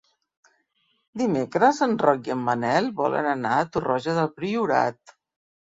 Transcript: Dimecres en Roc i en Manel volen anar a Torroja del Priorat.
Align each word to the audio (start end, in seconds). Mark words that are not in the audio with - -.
Dimecres 1.21 1.83
en 1.87 1.93
Roc 2.05 2.31
i 2.31 2.35
en 2.37 2.43
Manel 2.49 2.91
volen 3.03 3.31
anar 3.37 3.55
a 3.61 3.69
Torroja 3.79 4.19
del 4.21 4.33
Priorat. 4.43 5.19